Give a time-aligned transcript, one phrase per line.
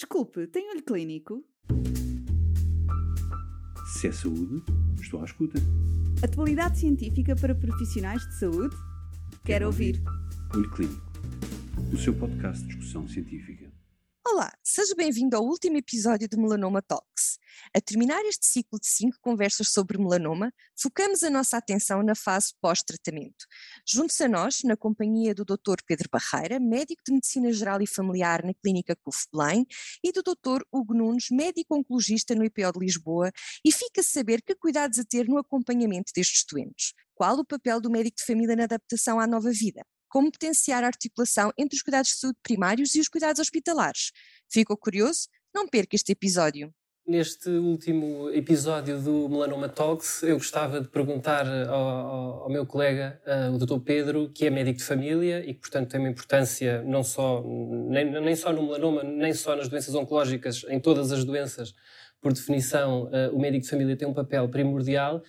[0.00, 1.44] Desculpe, tem olho clínico?
[3.92, 4.62] Se é saúde,
[4.98, 5.60] estou à escuta.
[6.24, 8.74] Atualidade científica para profissionais de saúde?
[9.44, 10.02] Quero ouvir.
[10.54, 11.12] Olho Clínico,
[11.92, 13.69] o seu podcast de discussão científica.
[14.72, 17.40] Seja bem-vindo ao último episódio do Melanoma Talks.
[17.74, 22.52] A terminar este ciclo de cinco conversas sobre melanoma, focamos a nossa atenção na fase
[22.60, 23.46] pós-tratamento.
[23.84, 25.82] Junto-se a nós, na companhia do Dr.
[25.84, 29.66] Pedro Barreira, médico de Medicina Geral e Familiar na Clínica CUF Belém,
[30.04, 30.62] e do Dr.
[30.70, 33.32] Hugo Nunes, médico oncologista no IPO de Lisboa,
[33.64, 36.92] e fica a saber que cuidados a ter no acompanhamento destes doentes.
[37.12, 39.82] Qual o papel do médico de família na adaptação à nova vida?
[40.10, 44.10] Como potenciar a articulação entre os cuidados de saúde primários e os cuidados hospitalares.
[44.50, 45.28] Ficou curioso?
[45.54, 46.74] Não perca este episódio.
[47.06, 53.52] Neste último episódio do Melanoma Talks, eu gostava de perguntar ao, ao meu colega, uh,
[53.52, 53.82] o Dr.
[53.82, 57.42] Pedro, que é médico de família e que, portanto, tem uma importância não só,
[57.88, 61.74] nem, nem só no melanoma, nem só nas doenças oncológicas, em todas as doenças,
[62.20, 65.22] por definição, uh, o médico de família tem um papel primordial,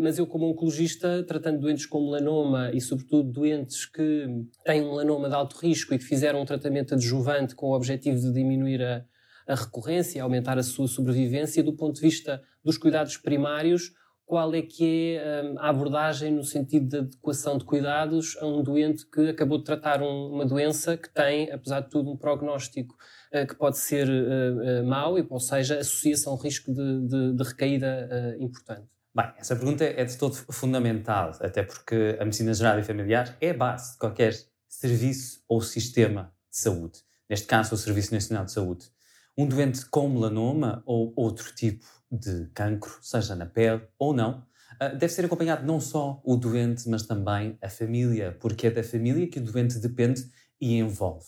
[0.00, 4.26] mas eu, como oncologista, tratando doentes com melanoma e, sobretudo, doentes que
[4.64, 8.18] têm um melanoma de alto risco e que fizeram um tratamento adjuvante com o objetivo
[8.18, 9.04] de diminuir a,
[9.46, 13.92] a recorrência, aumentar a sua sobrevivência, do ponto de vista dos cuidados primários,
[14.24, 18.62] qual é que é um, a abordagem no sentido de adequação de cuidados a um
[18.62, 22.94] doente que acabou de tratar um, uma doença que tem, apesar de tudo, um prognóstico
[23.34, 24.06] uh, que pode ser
[24.84, 28.97] mau, e, ou seja, associa-se a um risco de, de, de recaída importante.
[29.18, 33.50] Bem, essa pergunta é de todo fundamental, até porque a medicina geral e familiar é
[33.50, 34.32] a base de qualquer
[34.68, 37.00] serviço ou sistema de saúde.
[37.28, 38.86] Neste caso, o Serviço Nacional de Saúde.
[39.36, 44.46] Um doente com melanoma ou outro tipo de cancro, seja na pele ou não,
[44.78, 48.84] ah, deve ser acompanhado não só o doente, mas também a família, porque é da
[48.84, 50.30] família que o doente depende
[50.60, 51.26] e envolve.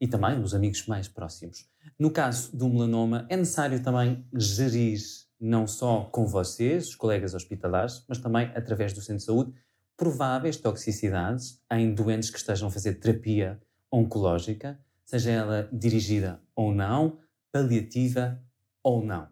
[0.00, 1.68] E também os amigos mais próximos.
[1.98, 8.04] No caso do melanoma, é necessário também gerir não só com vocês, os colegas hospitalares,
[8.08, 9.52] mas também através do centro de saúde,
[9.96, 13.60] prováveis toxicidades em doentes que estejam a fazer terapia
[13.90, 17.18] oncológica, seja ela dirigida ou não,
[17.52, 18.42] paliativa
[18.82, 19.28] ou não.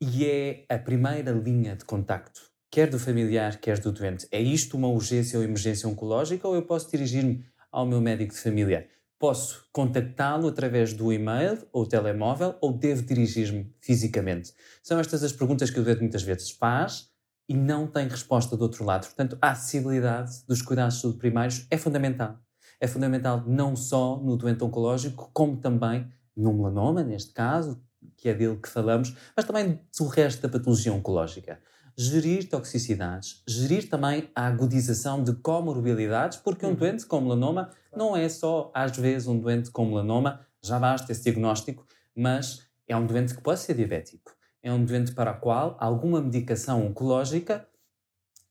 [0.00, 4.26] E é a primeira linha de contacto, quer do familiar, quer do doente.
[4.30, 8.40] É isto uma urgência ou emergência oncológica ou eu posso dirigir-me ao meu médico de
[8.40, 8.88] família?
[9.18, 14.54] Posso contactá-lo através do e-mail ou telemóvel ou devo dirigir-me fisicamente?
[14.80, 17.08] São estas as perguntas que o doente muitas vezes faz
[17.48, 19.06] e não tem resposta do outro lado.
[19.06, 22.38] Portanto, a acessibilidade dos cuidados de primários é fundamental.
[22.78, 27.82] É fundamental não só no doente oncológico, como também no melanoma, neste caso,
[28.16, 31.58] que é dele que falamos, mas também do resto da patologia oncológica
[31.98, 36.76] gerir toxicidades, gerir também a agudização de comorbilidades, porque um uhum.
[36.76, 41.24] doente com melanoma não é só, às vezes, um doente com melanoma, já basta esse
[41.24, 44.32] diagnóstico, mas é um doente que pode ser diabético.
[44.62, 47.66] É um doente para o qual alguma medicação oncológica,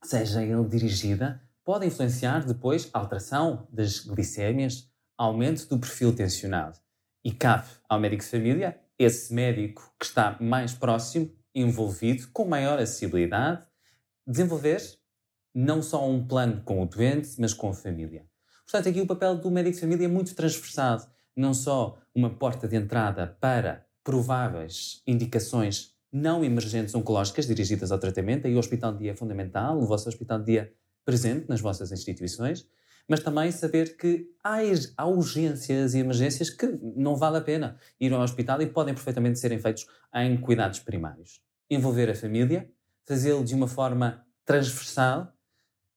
[0.03, 6.77] seja ele dirigida, pode influenciar depois a alteração das glicémias, aumento do perfil tensionado.
[7.23, 11.31] E cabe ao médico de família, esse médico que está mais próximo,
[11.61, 13.63] envolvido, com maior acessibilidade,
[14.25, 14.81] desenvolver
[15.53, 18.25] não só um plano com o doente, mas com a família.
[18.63, 22.67] Portanto, aqui o papel do médico de família é muito transversado, não só uma porta
[22.67, 28.99] de entrada para prováveis indicações não emergentes oncológicas dirigidas ao tratamento, aí o hospital de
[28.99, 32.67] dia é fundamental, o vosso hospital de dia presente nas vossas instituições,
[33.07, 38.21] mas também saber que há, urgências e emergências que não vale a pena ir ao
[38.21, 42.69] hospital e podem perfeitamente serem feitos em cuidados primários envolver a família,
[43.05, 45.33] fazê-lo de uma forma transversal,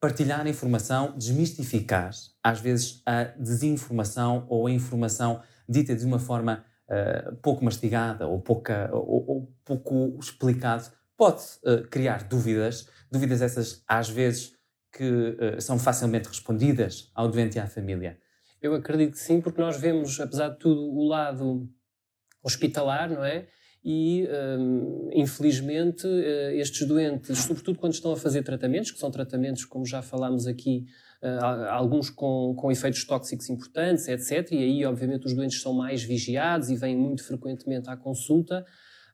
[0.01, 2.11] partilhar informação, desmistificar,
[2.43, 8.41] às vezes, a desinformação ou a informação dita de uma forma uh, pouco mastigada ou,
[8.41, 14.55] pouca, ou, ou pouco explicado, pode uh, criar dúvidas, dúvidas essas, às vezes,
[14.93, 18.19] que uh, são facilmente respondidas ao doente e à família.
[18.61, 21.69] Eu acredito que sim, porque nós vemos, apesar de tudo, o lado
[22.43, 23.47] hospitalar, não é?
[23.83, 24.29] E,
[24.59, 29.87] um, infelizmente, uh, estes doentes, sobretudo quando estão a fazer tratamentos, que são tratamentos, como
[29.87, 30.87] já falámos aqui,
[31.23, 34.53] uh, alguns com, com efeitos tóxicos importantes, etc.
[34.53, 38.67] E aí, obviamente, os doentes são mais vigiados e vêm muito frequentemente à consulta.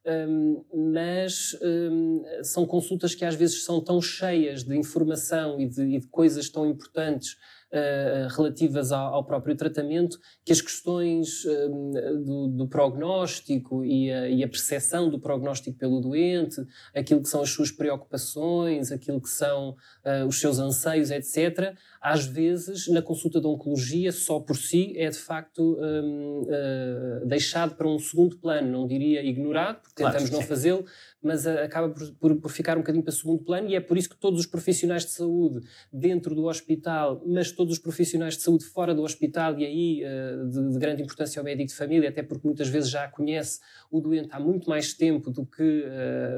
[0.08, 5.82] Um, mas um, são consultas que às vezes são tão cheias de informação e de,
[5.82, 7.36] e de coisas tão importantes
[7.72, 14.28] uh, relativas ao, ao, próprio tratamento, que as questões uh, do, do, prognóstico e a,
[14.28, 16.60] e a percepção do prognóstico pelo doente,
[16.94, 22.24] aquilo que são as suas preocupações, aquilo que são uh, os seus anseios, etc., às
[22.24, 27.88] vezes, na consulta de oncologia, só por si, é de facto um, uh, deixado para
[27.88, 30.84] um segundo plano, não diria ignorado, porque claro, tentamos não fazê-lo,
[31.26, 33.98] mas uh, acaba por, por, por, ficar um bocadinho para segundo plano, e é por
[33.98, 38.42] isso que todos os profissionais de saúde dentro do hospital, mas todos os profissionais de
[38.42, 42.08] saúde fora do hospital, e aí uh, de, de, grande importância ao médico de família,
[42.08, 45.84] até porque muitas vezes já conhece o doente há muito mais tempo do que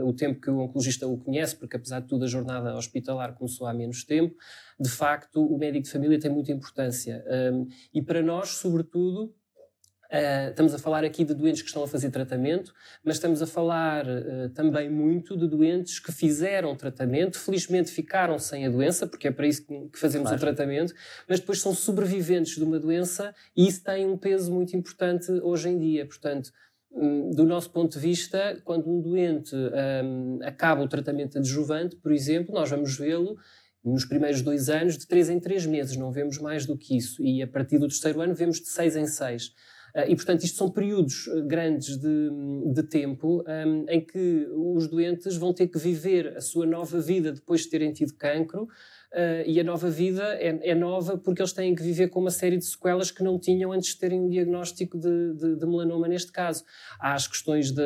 [0.04, 3.66] o tempo que o oncologista o conhece, porque apesar de tudo a jornada hospitalar começou
[3.66, 4.34] há menos tempo
[4.80, 7.24] de facto, o médico de família tem muita importância.
[7.52, 9.34] Um, e para nós, sobretudo,
[10.10, 12.72] Uh, estamos a falar aqui de doentes que estão a fazer tratamento,
[13.04, 18.64] mas estamos a falar uh, também muito de doentes que fizeram tratamento, felizmente ficaram sem
[18.64, 20.38] a doença, porque é para isso que, fazemos claro.
[20.38, 20.94] o tratamento,
[21.28, 25.68] mas depois são sobreviventes de uma doença e isso tem um peso muito importante hoje
[25.68, 26.06] em dia.
[26.06, 26.52] Portanto,
[26.90, 32.12] um, do nosso ponto de vista, quando um doente um, acaba o tratamento adjuvante, por
[32.12, 33.36] exemplo, nós vamos vê-lo
[33.84, 37.22] nos primeiros dois anos, de três em três meses, não vemos mais do que isso.
[37.22, 39.52] E a partir do terceiro ano, vemos de seis em seis.
[39.98, 42.30] Ah, e, portanto, isto são períodos ah, grandes de,
[42.72, 47.32] de tempo um, em que os doentes vão ter que viver a sua nova vida
[47.32, 48.68] depois de terem tido cancro
[49.10, 52.30] Uh, e a nova vida é, é, nova porque eles têm que viver com uma
[52.30, 56.06] série de sequelas que não tinham antes de terem um diagnóstico de, de, de melanoma
[56.06, 56.62] neste caso.
[57.00, 57.82] Há as questões de,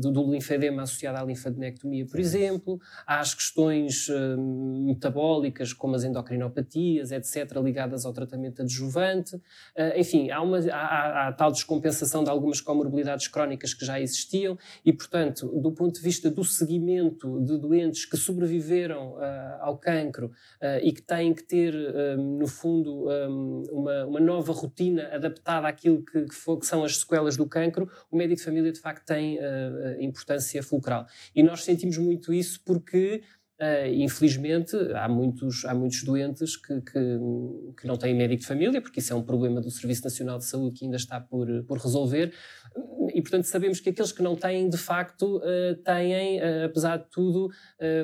[0.00, 4.36] do linfedema associado à linfadenectomia, por exemplo, há as questões uh,
[4.84, 9.36] metabólicas, como as endocrinopatias, etc., ligadas ao tratamento adjuvante.
[9.36, 14.00] Uh, enfim, há, uma, há, há, há tal descompensação de algumas comorbilidades crónicas que já
[14.00, 19.16] existiam e, portanto, do ponto de vista do seguimento de doentes que sobreviveram
[19.60, 24.06] ao cancro uh, e que têm que ter, um, ehm, no fundo, um, ehm, uma,
[24.06, 28.16] uma, nova rotina adaptada àquilo que, que, for, que, são as sequelas do cancro, o
[28.16, 31.06] médico de família de facto tem uh, importância fulcral.
[31.34, 33.22] E nós sentimos muito isso porque
[33.62, 37.18] Uh, infelizmente, há muitos, há muitos doentes que, que,
[37.80, 40.46] que, não têm médico de família, porque isso é um problema do Serviço Nacional de
[40.46, 42.34] Saúde que ainda está por, por resolver.
[43.14, 47.06] E, portanto, sabemos que aqueles que não têm, de facto, uh, têm, uh, apesar de
[47.10, 47.50] tudo,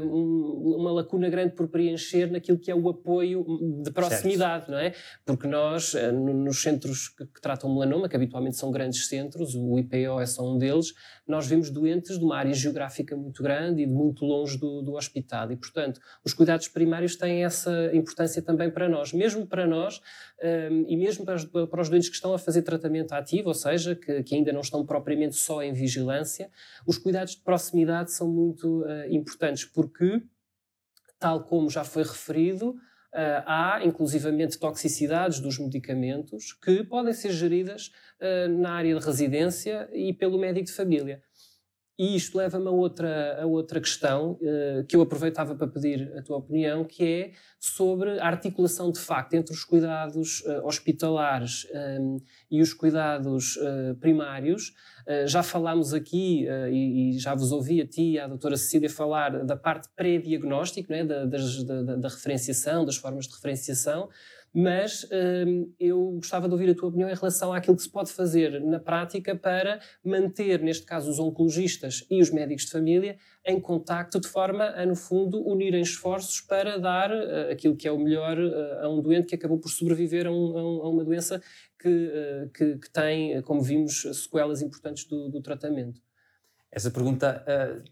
[0.02, 3.44] um, uma lacuna grande por preencher naquilo que é o apoio
[3.82, 4.70] de proximidade, certo.
[4.70, 4.92] não é?
[5.24, 10.20] Porque nós, nos centros que, que tratam melanoma, que habitualmente são grandes centros, o IPO
[10.20, 10.92] é só um deles,
[11.26, 14.94] nós vemos doentes de uma área geográfica muito grande e de muito longe do, do
[14.94, 15.52] hospital.
[15.52, 20.00] E, portanto, os cuidados primários têm essa importância também para nós, mesmo para nós
[20.86, 23.94] e mesmo para os, para os, doentes que estão a fazer tratamento ativo, ou seja,
[23.94, 26.50] que, que, ainda não estão propriamente só em vigilância,
[26.84, 30.22] os cuidados de proximidade são muito uh, importantes, porque,
[31.18, 32.74] tal como já foi referido,
[33.10, 37.90] Uh, há inclusivamente toxicidades dos medicamentos que podem ser geridas
[38.20, 41.22] uh, na área de residência e pelo médico de família.
[41.98, 46.22] E isto leva-me a outra, a outra questão uh, que eu aproveitava para pedir a
[46.22, 52.18] tua opinião, que é sobre a articulação de facto entre os cuidados uh, hospitalares ehm,
[52.48, 53.58] e os cuidados
[54.00, 54.72] primários.
[55.26, 59.56] já falámos aqui, e, já vos ouvi a ti e a doutora Cecília falar da
[59.56, 61.04] parte pré-diagnóstico, é?
[61.04, 64.08] da, da, da referenciação, das formas de referenciação,
[64.60, 65.06] mas
[65.46, 68.60] hum, eu gostava de ouvir a tua opinião em relação àquilo que se pode fazer
[68.60, 73.16] na prática para manter, neste caso, os oncologistas e os médicos de família
[73.46, 77.92] em contacto de forma a, no fundo, unirem esforços para dar uh, aquilo que é
[77.92, 81.40] o melhor uh, a um doente que acabou por sobreviver a, um, a uma doença
[81.80, 86.00] que, uh, que, que, tem, como vimos, sequelas importantes do, do tratamento.
[86.70, 87.44] Essa pergunta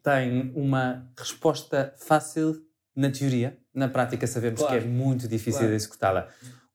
[0.03, 2.63] tem uma resposta fácil
[2.95, 4.81] na teoria, na prática sabemos claro.
[4.81, 5.69] que é muito difícil claro.
[5.69, 6.29] de executá-la.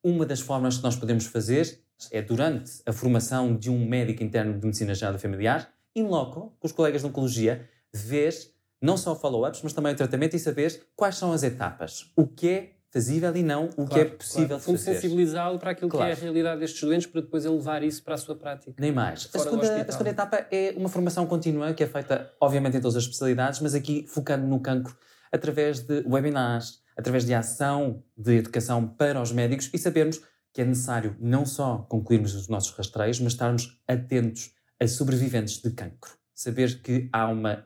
[0.04, 1.80] Uma das formas que nós podemos fazer
[2.12, 6.68] é durante a formação de um médico interno de medicina geral familiar, in loco, com
[6.68, 8.34] os colegas de oncologia, ver
[8.82, 12.50] não só follow-ups, mas também o tratamento e saber quais são as etapas, o que
[12.50, 14.64] é fazível e não o claro, que é possível claro.
[14.64, 14.96] fazer.
[14.96, 16.06] sensibilizá-lo para aquilo claro.
[16.06, 18.74] que é a realidade destes doentes para depois ele levar isso para a sua prática.
[18.80, 19.30] Nem mais.
[19.34, 22.98] A segunda, a segunda, etapa é uma formação contínua que é feita, obviamente, em todas
[22.98, 24.96] as especialidades, mas aqui focando no cancro
[25.32, 30.22] através de webinars, através de ação de educação para os médicos e sabermos
[30.54, 35.72] que é necessário não só concluirmos os nossos rastreios, mas estarmos atentos a sobreviventes de
[35.72, 36.12] cancro.
[36.36, 37.66] Saber que há uma,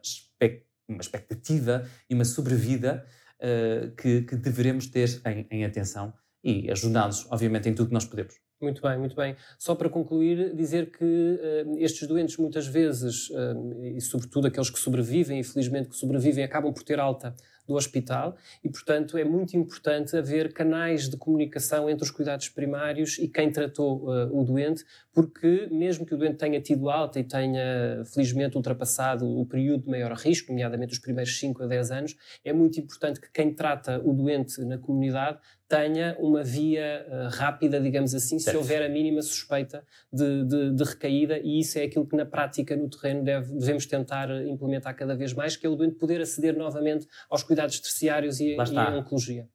[0.88, 3.06] uma expectativa e uma sobrevida
[3.40, 6.14] uh, que, que, deveremos ter em, em atenção
[6.44, 8.36] e ajudá-los, obviamente, em tudo que nós podemos.
[8.62, 9.36] Muito bem, muito bem.
[9.58, 14.80] Só para concluir, dizer que uh, estes doentes muitas vezes, uh, e sobretudo aqueles que
[14.80, 17.36] sobrevivem, infelizmente que sobrevivem, acabam por ter alta
[17.68, 23.18] do hospital e, portanto, é muito importante haver canais de comunicação entre os cuidados primários
[23.18, 27.24] e quem tratou uh, o doente, porque mesmo que o doente tenha tido alta e
[27.24, 32.16] tenha, felizmente, ultrapassado o período de maior risco, nomeadamente os primeiros 5 a 10 anos,
[32.44, 37.80] é muito importante que quem trata o doente na comunidade tenha uma via uh, rápida,
[37.80, 38.56] digamos assim, certo.
[38.56, 42.26] se houver a mínima suspeita de, de, de, recaída, e isso é aquilo que na
[42.26, 46.22] prática, no terreno, deve, devemos tentar implementar cada vez mais, que é o doente poder
[46.22, 49.48] aceder novamente aos cuidados terciários e, e à oncologia.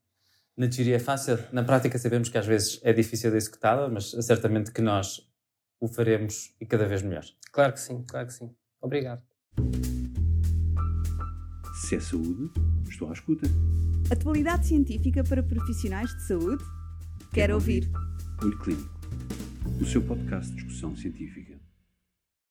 [0.56, 4.10] Na teoria é fácil, na prática sabemos que às vezes é difícil de executá-la, mas
[4.10, 5.20] certamente que nós
[5.80, 7.24] o faremos e cada vez melhor.
[7.52, 8.54] Claro que sim, claro que sim.
[8.82, 9.22] Obrigado.
[11.82, 12.50] Se é saúde,
[12.88, 13.46] estou à escuta.
[14.10, 16.62] Atualidade científica para profissionais de saúde?
[16.64, 17.84] Quero, Quero ouvir.
[17.84, 18.44] ouvir.
[18.44, 19.00] Olho Clínico,
[19.80, 21.59] o seu podcast de discussão científica.